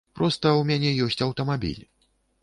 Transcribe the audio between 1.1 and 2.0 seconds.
аўтамабіль.